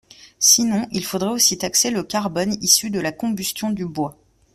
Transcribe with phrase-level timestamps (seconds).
[0.39, 4.17] Sinon, il faudrait aussi taxer le carbone issu de la combustion du bois.